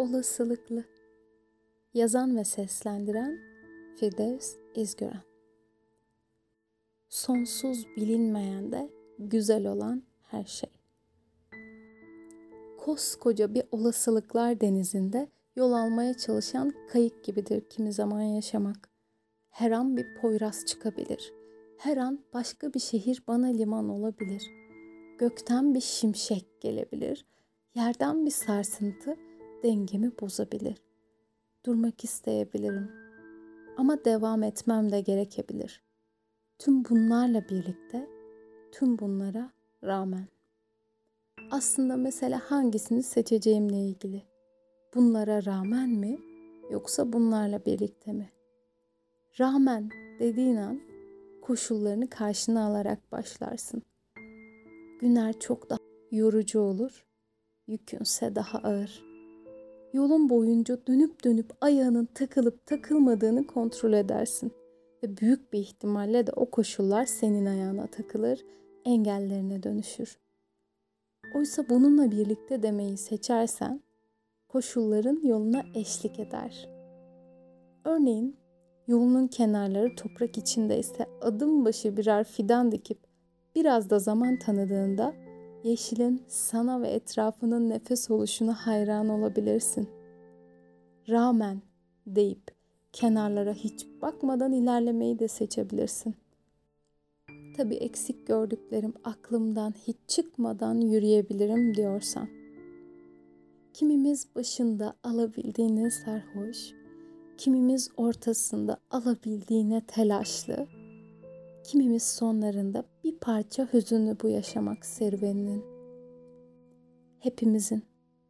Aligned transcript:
Olasılıklı 0.00 0.84
Yazan 1.94 2.36
ve 2.36 2.44
seslendiren 2.44 3.38
Firdevs 3.96 4.56
İzgören 4.74 5.22
Sonsuz 7.08 7.86
bilinmeyen 7.96 8.72
de 8.72 8.90
güzel 9.18 9.66
olan 9.66 10.02
her 10.22 10.44
şey. 10.44 10.70
Koskoca 12.78 13.54
bir 13.54 13.62
olasılıklar 13.72 14.60
denizinde 14.60 15.28
yol 15.56 15.72
almaya 15.72 16.14
çalışan 16.14 16.72
kayık 16.92 17.24
gibidir 17.24 17.68
kimi 17.70 17.92
zaman 17.92 18.22
yaşamak. 18.22 18.90
Her 19.50 19.70
an 19.70 19.96
bir 19.96 20.06
poyraz 20.20 20.64
çıkabilir. 20.66 21.32
Her 21.78 21.96
an 21.96 22.24
başka 22.34 22.74
bir 22.74 22.80
şehir 22.80 23.22
bana 23.28 23.46
liman 23.46 23.88
olabilir. 23.88 24.50
Gökten 25.18 25.74
bir 25.74 25.80
şimşek 25.80 26.60
gelebilir. 26.60 27.26
Yerden 27.74 28.26
bir 28.26 28.30
sarsıntı 28.30 29.16
dengemi 29.62 30.12
bozabilir. 30.20 30.82
Durmak 31.66 32.04
isteyebilirim. 32.04 32.90
Ama 33.76 34.04
devam 34.04 34.42
etmem 34.42 34.92
de 34.92 35.00
gerekebilir. 35.00 35.82
Tüm 36.58 36.84
bunlarla 36.84 37.48
birlikte, 37.48 38.08
tüm 38.72 38.98
bunlara 38.98 39.50
rağmen. 39.84 40.26
Aslında 41.50 41.96
mesela 41.96 42.40
hangisini 42.44 43.02
seçeceğimle 43.02 43.76
ilgili. 43.76 44.22
Bunlara 44.94 45.44
rağmen 45.44 45.88
mi 45.88 46.18
yoksa 46.70 47.12
bunlarla 47.12 47.64
birlikte 47.64 48.12
mi? 48.12 48.30
Rağmen 49.40 49.90
dediğin 50.20 50.56
an 50.56 50.80
koşullarını 51.42 52.10
karşına 52.10 52.66
alarak 52.66 53.12
başlarsın. 53.12 53.82
Günler 55.00 55.38
çok 55.38 55.70
daha 55.70 55.78
yorucu 56.10 56.60
olur, 56.60 57.06
yükünse 57.66 58.34
daha 58.34 58.58
ağır 58.58 59.09
yolun 59.92 60.28
boyunca 60.28 60.86
dönüp 60.86 61.24
dönüp 61.24 61.50
ayağının 61.60 62.08
takılıp 62.14 62.66
takılmadığını 62.66 63.46
kontrol 63.46 63.92
edersin. 63.92 64.52
Ve 65.02 65.16
büyük 65.16 65.52
bir 65.52 65.58
ihtimalle 65.58 66.26
de 66.26 66.32
o 66.32 66.50
koşullar 66.50 67.06
senin 67.06 67.46
ayağına 67.46 67.86
takılır, 67.86 68.44
engellerine 68.84 69.62
dönüşür. 69.62 70.18
Oysa 71.34 71.68
bununla 71.68 72.10
birlikte 72.10 72.62
demeyi 72.62 72.96
seçersen 72.96 73.80
koşulların 74.48 75.20
yoluna 75.24 75.62
eşlik 75.74 76.20
eder. 76.20 76.68
Örneğin 77.84 78.36
yolunun 78.86 79.26
kenarları 79.26 79.96
toprak 79.96 80.38
içindeyse 80.38 81.06
adım 81.20 81.64
başı 81.64 81.96
birer 81.96 82.24
fidan 82.24 82.72
dikip 82.72 82.98
biraz 83.54 83.90
da 83.90 83.98
zaman 83.98 84.38
tanıdığında 84.38 85.14
yeşilin 85.64 86.22
sana 86.28 86.82
ve 86.82 86.88
etrafının 86.88 87.68
nefes 87.70 88.10
oluşuna 88.10 88.66
hayran 88.66 89.08
olabilirsin. 89.08 89.88
Rağmen 91.08 91.62
deyip 92.06 92.42
kenarlara 92.92 93.52
hiç 93.52 93.86
bakmadan 94.02 94.52
ilerlemeyi 94.52 95.18
de 95.18 95.28
seçebilirsin. 95.28 96.14
Tabi 97.56 97.74
eksik 97.74 98.26
gördüklerim 98.26 98.94
aklımdan 99.04 99.74
hiç 99.86 99.96
çıkmadan 100.08 100.80
yürüyebilirim 100.80 101.74
diyorsan. 101.74 102.28
Kimimiz 103.74 104.34
başında 104.34 104.94
alabildiğine 105.04 105.90
sarhoş, 105.90 106.72
kimimiz 107.38 107.90
ortasında 107.96 108.76
alabildiğine 108.90 109.80
telaşlı, 109.86 110.66
kimimiz 111.64 112.02
sonlarında 112.02 112.84
bir 113.04 113.18
parça 113.18 113.68
hüzünlü 113.72 114.16
bu 114.22 114.28
yaşamak 114.28 114.86
serüveninin. 114.86 115.64
Hepimizin, 117.18 117.84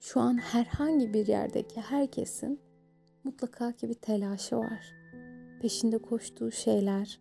şu 0.00 0.20
an 0.20 0.36
herhangi 0.36 1.14
bir 1.14 1.26
yerdeki 1.26 1.80
herkesin 1.80 2.60
mutlaka 3.24 3.72
ki 3.72 3.88
bir 3.88 3.94
telaşı 3.94 4.56
var. 4.56 4.94
Peşinde 5.62 5.98
koştuğu 5.98 6.50
şeyler, 6.50 7.20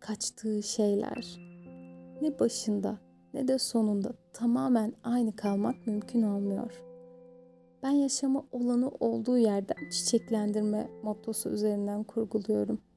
kaçtığı 0.00 0.62
şeyler. 0.62 1.38
Ne 2.22 2.38
başında 2.38 2.98
ne 3.34 3.48
de 3.48 3.58
sonunda 3.58 4.14
tamamen 4.32 4.94
aynı 5.04 5.36
kalmak 5.36 5.86
mümkün 5.86 6.22
olmuyor. 6.22 6.82
Ben 7.82 7.90
yaşamı 7.90 8.46
olanı 8.52 8.88
olduğu 8.88 9.38
yerden 9.38 9.90
çiçeklendirme 9.90 10.90
mottosu 11.02 11.50
üzerinden 11.50 12.04
kurguluyorum.'' 12.04 12.91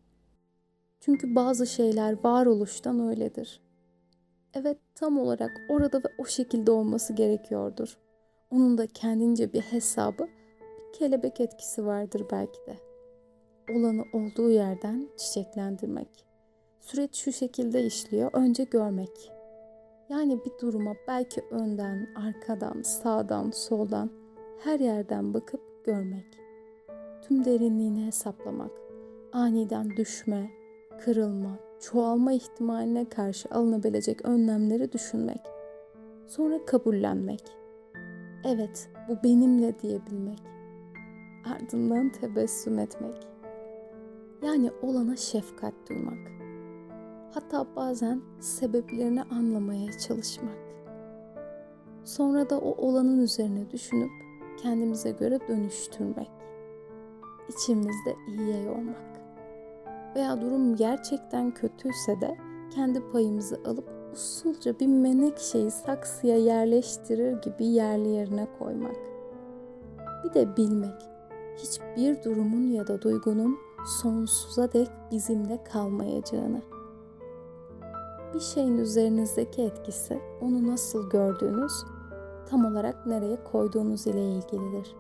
Çünkü 1.06 1.36
bazı 1.36 1.68
şeyler 1.68 2.24
varoluştan 2.24 3.00
öyledir. 3.00 3.62
Evet 4.54 4.78
tam 4.96 5.20
olarak 5.20 5.52
orada 5.70 5.98
ve 5.98 6.08
o 6.18 6.26
şekilde 6.26 6.72
olması 6.72 7.14
gerekiyordur. 7.14 7.98
Onun 8.52 8.78
da 8.78 8.88
kendince 8.88 9.54
bir 9.54 9.62
hesabı, 9.62 10.24
bir 10.24 11.00
kelebek 11.00 11.40
etkisi 11.40 11.86
vardır 11.86 12.26
belki 12.32 12.60
de. 12.68 12.78
Olanı 13.76 14.04
olduğu 14.14 14.50
yerden 14.50 15.10
çiçeklendirmek. 15.18 16.26
Süreç 16.82 17.16
şu 17.16 17.32
şekilde 17.32 17.84
işliyor. 17.86 18.32
Önce 18.34 18.64
görmek. 18.64 19.32
Yani 20.10 20.40
bir 20.46 20.52
duruma 20.62 20.94
belki 21.08 21.42
önden, 21.52 22.08
arkadan, 22.16 22.82
sağdan, 22.82 23.52
soldan 23.52 24.10
her 24.64 24.80
yerden 24.80 25.34
bakıp 25.34 25.86
görmek. 25.86 26.26
Tüm 27.22 27.46
derinliğini 27.46 28.06
hesaplamak. 28.06 28.72
Aniden 29.34 29.90
düşme, 29.98 30.65
kırılma, 30.98 31.60
çoğalma 31.80 32.34
ihtimaline 32.34 33.10
karşı 33.10 33.50
alınabilecek 33.50 34.26
önlemleri 34.26 34.92
düşünmek. 34.92 35.42
Sonra 36.28 36.66
kabullenmek. 36.66 37.42
Evet, 38.44 38.90
bu 39.10 39.24
benimle 39.24 39.80
diyebilmek. 39.80 40.40
Ardından 41.46 42.12
tebessüm 42.12 42.80
etmek. 42.80 43.28
Yani 44.44 44.72
olana 44.82 45.16
şefkat 45.16 45.74
duymak. 45.90 46.32
Hatta 47.34 47.66
bazen 47.76 48.22
sebeplerini 48.40 49.24
anlamaya 49.24 49.98
çalışmak. 49.98 50.58
Sonra 52.04 52.50
da 52.50 52.60
o 52.60 52.88
olanın 52.88 53.20
üzerine 53.20 53.72
düşünüp 53.72 54.12
kendimize 54.58 55.12
göre 55.12 55.40
dönüştürmek. 55.48 56.32
İçimizde 57.50 58.16
iyiye 58.28 58.64
yormak 58.64 59.25
veya 60.16 60.42
durum 60.42 60.76
gerçekten 60.76 61.52
kötüyse 61.52 62.22
de 62.22 62.38
kendi 62.76 63.10
payımızı 63.12 63.60
alıp 63.66 63.90
usulca 64.14 64.80
bir 64.80 64.88
menekşeyi 64.88 65.72
saksıya 65.72 66.38
yerleştirir 66.38 67.42
gibi 67.42 67.66
yerli 67.66 68.10
yerine 68.10 68.48
koymak. 68.60 68.96
Bir 70.24 70.34
de 70.34 70.58
bilmek, 70.58 71.02
hiçbir 71.58 72.24
durumun 72.24 72.72
ya 72.72 72.88
da 72.88 73.02
duygunun 73.02 73.58
sonsuza 74.02 74.74
dek 74.74 74.90
bizimle 75.12 75.64
kalmayacağını. 75.64 76.62
Bir 78.34 78.40
şeyin 78.40 78.78
üzerinizdeki 78.78 79.62
etkisi 79.62 80.20
onu 80.42 80.68
nasıl 80.68 81.10
gördüğünüz, 81.10 81.74
tam 82.50 82.66
olarak 82.66 83.06
nereye 83.06 83.44
koyduğunuz 83.44 84.08
ile 84.08 84.32
ilgilidir. 84.32 84.96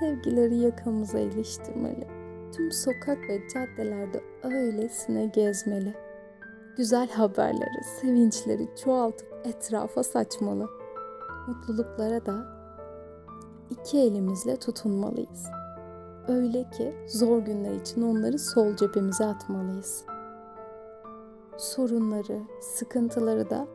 Sevgileri 0.00 0.56
yakamıza 0.56 1.18
iliştirmeli 1.18 2.13
tüm 2.56 2.72
sokak 2.72 3.18
ve 3.28 3.48
caddelerde 3.54 4.22
öylesine 4.42 5.26
gezmeli. 5.26 5.94
Güzel 6.76 7.08
haberleri, 7.08 7.84
sevinçleri 8.00 8.68
çoğaltıp 8.84 9.28
etrafa 9.44 10.02
saçmalı. 10.02 10.68
Mutluluklara 11.48 12.26
da 12.26 12.46
iki 13.70 13.98
elimizle 13.98 14.56
tutunmalıyız. 14.56 15.46
Öyle 16.28 16.70
ki 16.70 16.94
zor 17.06 17.38
günler 17.38 17.74
için 17.74 18.02
onları 18.02 18.38
sol 18.38 18.76
cebimize 18.76 19.24
atmalıyız. 19.24 20.04
Sorunları, 21.56 22.40
sıkıntıları 22.60 23.50
da 23.50 23.66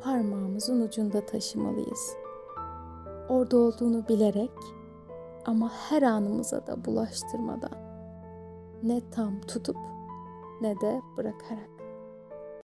parmağımızın 0.00 0.80
ucunda 0.80 1.26
taşımalıyız. 1.26 2.16
Orada 3.28 3.56
olduğunu 3.56 4.08
bilerek 4.08 4.50
ama 5.44 5.72
her 5.88 6.02
anımıza 6.02 6.66
da 6.66 6.84
bulaştırmadan 6.84 7.85
ne 8.82 9.10
tam 9.10 9.40
tutup 9.40 9.76
ne 10.60 10.80
de 10.80 11.00
bırakarak. 11.16 11.75